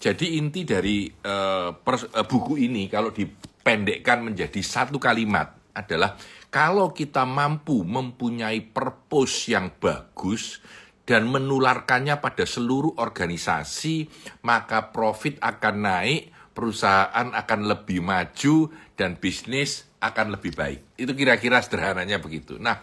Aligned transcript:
Jadi 0.02 0.42
inti 0.42 0.66
dari 0.66 1.06
uh, 1.06 1.70
pers, 1.78 2.10
uh, 2.10 2.26
buku 2.26 2.58
ini 2.58 2.90
kalau 2.90 3.14
dipendekkan 3.14 4.26
menjadi 4.26 4.58
satu 4.58 4.98
kalimat 4.98 5.54
adalah 5.70 6.18
kalau 6.50 6.90
kita 6.90 7.22
mampu 7.22 7.86
mempunyai 7.86 8.58
purpose 8.58 9.54
yang 9.54 9.70
bagus 9.78 10.58
dan 11.02 11.26
menularkannya 11.26 12.18
pada 12.22 12.46
seluruh 12.46 12.98
organisasi, 12.98 14.06
maka 14.46 14.94
profit 14.94 15.38
akan 15.42 15.74
naik, 15.82 16.30
perusahaan 16.54 17.34
akan 17.34 17.60
lebih 17.66 18.00
maju, 18.00 18.70
dan 18.94 19.18
bisnis 19.18 19.86
akan 19.98 20.38
lebih 20.38 20.54
baik. 20.54 20.98
Itu 20.98 21.14
kira-kira 21.14 21.58
sederhananya 21.62 22.22
begitu. 22.22 22.58
Nah, 22.58 22.78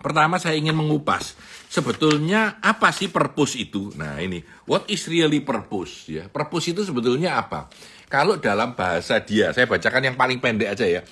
pertama 0.00 0.42
saya 0.42 0.58
ingin 0.58 0.74
mengupas 0.74 1.38
sebetulnya 1.70 2.58
apa 2.58 2.90
sih 2.90 3.10
purpose 3.10 3.54
itu? 3.58 3.94
Nah, 3.94 4.18
ini 4.18 4.42
what 4.66 4.90
is 4.90 5.06
really 5.06 5.42
purpose 5.42 6.10
ya. 6.10 6.26
Purpose 6.26 6.74
itu 6.74 6.82
sebetulnya 6.82 7.38
apa? 7.38 7.70
Kalau 8.10 8.42
dalam 8.42 8.74
bahasa 8.74 9.22
dia, 9.22 9.54
saya 9.54 9.70
bacakan 9.70 10.10
yang 10.10 10.16
paling 10.18 10.42
pendek 10.42 10.74
aja 10.74 10.86
ya 10.86 11.02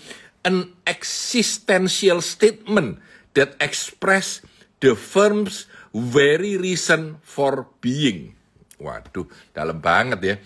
an 0.47 0.73
existential 0.87 2.23
statement 2.23 3.03
that 3.35 3.59
express 3.59 4.41
the 4.81 4.95
firm's 4.95 5.67
very 5.95 6.61
reason 6.61 7.21
for 7.25 7.69
being. 7.81 8.35
Waduh, 8.79 9.27
dalam 9.51 9.83
banget 9.83 10.21
ya. 10.23 10.37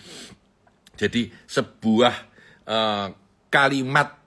Jadi 0.97 1.29
sebuah 1.45 2.15
uh, 2.65 3.07
kalimat 3.49 4.17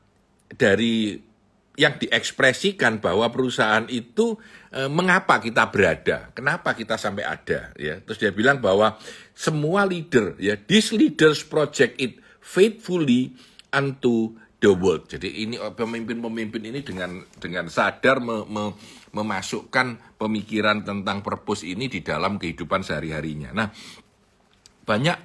dari 0.54 1.19
yang 1.77 2.00
diekspresikan 2.00 3.04
bahwa 3.04 3.28
perusahaan 3.28 3.84
itu 3.93 4.41
uh, 4.72 4.88
mengapa 4.88 5.37
kita 5.44 5.69
berada, 5.69 6.32
kenapa 6.32 6.72
kita 6.72 6.97
sampai 6.97 7.28
ada, 7.28 7.71
ya. 7.77 8.00
Terus 8.00 8.16
dia 8.16 8.33
bilang 8.33 8.65
bahwa 8.65 8.97
semua 9.37 9.84
leader, 9.84 10.33
ya, 10.41 10.56
this 10.56 10.88
leaders 10.97 11.44
project 11.44 12.00
it 12.00 12.16
faithfully 12.41 13.37
unto 13.69 14.33
the 14.66 14.75
world. 14.75 15.06
Jadi 15.06 15.47
ini 15.47 15.54
oh, 15.62 15.71
pemimpin-pemimpin 15.71 16.59
ini 16.66 16.82
dengan 16.82 17.22
dengan 17.38 17.71
sadar 17.71 18.19
me, 18.19 18.43
me, 18.50 18.75
memasukkan 19.15 20.19
pemikiran 20.19 20.82
tentang 20.82 21.22
purpose 21.22 21.62
ini 21.62 21.87
di 21.87 22.03
dalam 22.03 22.43
kehidupan 22.43 22.82
sehari-harinya. 22.82 23.54
Nah, 23.54 23.71
banyak 24.82 25.19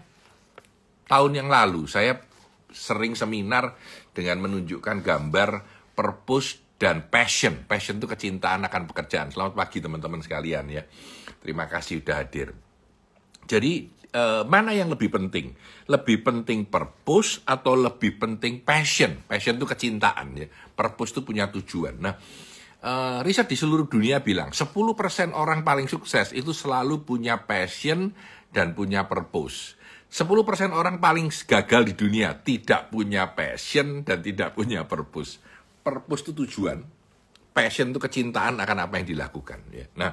tahun 1.10 1.32
yang 1.34 1.50
lalu 1.50 1.90
saya 1.90 2.22
sering 2.70 3.18
seminar 3.18 3.74
dengan 4.14 4.46
menunjukkan 4.46 5.02
gambar 5.02 5.50
purpose 5.98 6.62
dan 6.78 7.10
passion. 7.10 7.66
Passion 7.66 7.98
itu 7.98 8.06
kecintaan 8.06 8.70
akan 8.70 8.86
pekerjaan. 8.94 9.34
Selamat 9.34 9.58
pagi 9.58 9.82
teman-teman 9.82 10.22
sekalian 10.22 10.70
ya. 10.70 10.86
Terima 11.42 11.66
kasih 11.66 12.06
sudah 12.06 12.22
hadir. 12.22 12.54
Jadi 13.52 13.84
uh, 14.16 14.48
mana 14.48 14.72
yang 14.72 14.88
lebih 14.88 15.12
penting? 15.12 15.52
Lebih 15.92 16.24
penting 16.24 16.64
purpose 16.72 17.44
atau 17.44 17.76
lebih 17.76 18.16
penting 18.16 18.64
passion? 18.64 19.28
Passion 19.28 19.60
itu 19.60 19.68
kecintaan 19.68 20.40
ya. 20.40 20.48
Purpose 20.72 21.12
itu 21.12 21.28
punya 21.28 21.52
tujuan. 21.52 22.00
Nah, 22.00 22.16
uh, 22.88 23.20
riset 23.28 23.52
di 23.52 23.60
seluruh 23.60 23.92
dunia 23.92 24.24
bilang 24.24 24.56
10% 24.56 24.64
orang 25.36 25.68
paling 25.68 25.92
sukses 25.92 26.32
itu 26.32 26.56
selalu 26.56 27.04
punya 27.04 27.44
passion 27.44 28.16
dan 28.56 28.72
punya 28.72 29.12
purpose. 29.12 29.76
10% 30.12 30.76
orang 30.76 31.00
paling 31.00 31.32
gagal 31.32 31.82
di 31.88 31.94
dunia 31.96 32.36
tidak 32.44 32.92
punya 32.92 33.32
passion 33.32 34.04
dan 34.04 34.20
tidak 34.20 34.56
punya 34.56 34.84
purpose. 34.84 35.40
Purpose 35.82 36.28
itu 36.28 36.44
tujuan, 36.44 36.84
passion 37.56 37.96
itu 37.96 38.00
kecintaan 38.00 38.60
akan 38.60 38.78
apa 38.88 39.00
yang 39.00 39.08
dilakukan. 39.08 39.60
Ya. 39.72 39.88
Nah, 39.96 40.12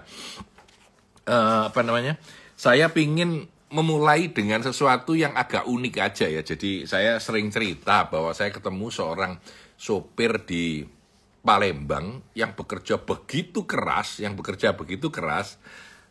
uh, 1.26 1.66
apa 1.66 1.80
namanya? 1.82 2.14
Saya 2.58 2.90
pingin 2.90 3.46
memulai 3.70 4.34
dengan 4.34 4.58
sesuatu 4.66 5.14
yang 5.14 5.30
agak 5.38 5.70
unik 5.70 5.94
aja 6.02 6.26
ya. 6.26 6.42
Jadi 6.42 6.90
saya 6.90 7.22
sering 7.22 7.54
cerita 7.54 8.10
bahwa 8.10 8.34
saya 8.34 8.50
ketemu 8.50 8.90
seorang 8.90 9.38
sopir 9.78 10.42
di 10.42 10.82
Palembang 11.38 12.18
yang 12.34 12.58
bekerja 12.58 12.98
begitu 12.98 13.62
keras, 13.62 14.18
yang 14.18 14.34
bekerja 14.34 14.74
begitu 14.74 15.06
keras, 15.14 15.62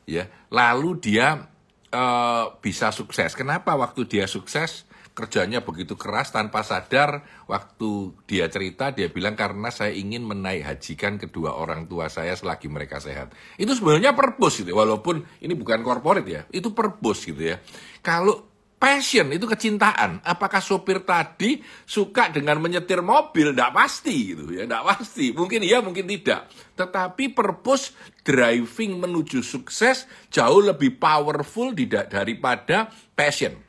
ya. 0.08 0.32
Lalu 0.48 1.04
dia 1.04 1.52
uh, 1.92 2.56
bisa 2.64 2.96
sukses. 2.96 3.36
Kenapa 3.36 3.76
waktu 3.76 4.08
dia 4.08 4.24
sukses? 4.24 4.87
Kerjanya 5.18 5.66
begitu 5.66 5.98
keras 5.98 6.30
tanpa 6.30 6.62
sadar 6.62 7.26
waktu 7.50 8.14
dia 8.30 8.46
cerita 8.54 8.94
dia 8.94 9.10
bilang 9.10 9.34
karena 9.34 9.74
saya 9.74 9.90
ingin 9.90 10.22
menaik 10.22 10.62
hajikan 10.62 11.18
kedua 11.18 11.58
orang 11.58 11.90
tua 11.90 12.06
saya 12.06 12.38
selagi 12.38 12.70
mereka 12.70 13.02
sehat. 13.02 13.34
Itu 13.58 13.74
sebenarnya 13.74 14.14
purpose 14.14 14.62
gitu 14.62 14.78
walaupun 14.78 15.26
ini 15.42 15.58
bukan 15.58 15.82
corporate 15.82 16.30
ya 16.30 16.46
itu 16.54 16.70
purpose 16.70 17.34
gitu 17.34 17.50
ya. 17.50 17.58
Kalau 18.06 18.46
passion 18.78 19.34
itu 19.34 19.50
kecintaan. 19.50 20.22
Apakah 20.22 20.62
sopir 20.62 21.02
tadi 21.02 21.66
suka 21.90 22.30
dengan 22.30 22.62
menyetir 22.62 23.02
mobil? 23.02 23.58
Tidak 23.58 23.74
pasti 23.74 24.38
gitu 24.38 24.54
ya 24.54 24.70
tidak 24.70 24.86
pasti. 24.86 25.34
Mungkin 25.34 25.66
iya 25.66 25.82
mungkin 25.82 26.06
tidak. 26.06 26.46
Tetapi 26.78 27.34
purpose 27.34 27.98
driving 28.22 29.02
menuju 29.02 29.42
sukses 29.42 30.06
jauh 30.30 30.62
lebih 30.62 31.02
powerful 31.02 31.74
daripada 31.74 32.94
passion 33.18 33.67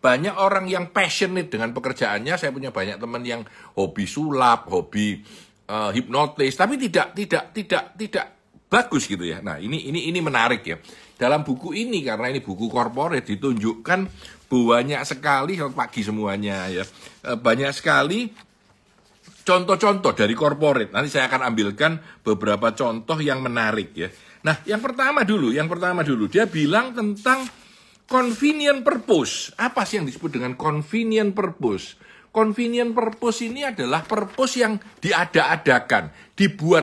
banyak 0.00 0.32
orang 0.32 0.64
yang 0.66 0.88
passionate 0.90 1.52
dengan 1.52 1.76
pekerjaannya. 1.76 2.34
Saya 2.40 2.50
punya 2.50 2.72
banyak 2.72 2.96
teman 2.96 3.20
yang 3.20 3.44
hobi 3.76 4.08
sulap, 4.08 4.66
hobi 4.72 5.20
uh, 5.68 5.92
hipnotis, 5.92 6.56
tapi 6.56 6.80
tidak 6.80 7.12
tidak 7.12 7.52
tidak 7.52 7.84
tidak 8.00 8.26
bagus 8.72 9.04
gitu 9.04 9.22
ya. 9.22 9.44
Nah, 9.44 9.60
ini 9.60 9.92
ini 9.92 10.08
ini 10.08 10.18
menarik 10.24 10.62
ya. 10.64 10.80
Dalam 11.20 11.44
buku 11.44 11.76
ini 11.76 12.00
karena 12.00 12.32
ini 12.32 12.40
buku 12.40 12.72
corporate 12.72 13.28
ditunjukkan 13.28 14.00
banyak 14.50 15.02
sekali 15.04 15.60
selamat 15.60 15.76
pagi 15.76 16.00
semuanya 16.00 16.66
ya. 16.72 16.82
Eh, 17.28 17.36
banyak 17.36 17.70
sekali 17.76 18.32
contoh-contoh 19.44 20.16
dari 20.16 20.32
corporate. 20.32 20.90
Nanti 20.96 21.12
saya 21.12 21.28
akan 21.28 21.52
ambilkan 21.52 22.00
beberapa 22.24 22.72
contoh 22.72 23.20
yang 23.20 23.44
menarik 23.44 23.92
ya. 23.92 24.08
Nah, 24.40 24.64
yang 24.64 24.80
pertama 24.80 25.20
dulu, 25.20 25.52
yang 25.52 25.68
pertama 25.68 26.00
dulu 26.00 26.24
dia 26.24 26.48
bilang 26.48 26.96
tentang 26.96 27.44
Convenient 28.10 28.82
purpose. 28.82 29.54
Apa 29.54 29.86
sih 29.86 30.02
yang 30.02 30.06
disebut 30.10 30.34
dengan 30.34 30.58
convenient 30.58 31.30
purpose? 31.30 31.94
Convenient 32.34 32.90
purpose 32.90 33.46
ini 33.46 33.62
adalah 33.62 34.02
purpose 34.02 34.58
yang 34.58 34.82
diada-adakan, 34.98 36.10
dibuat 36.34 36.78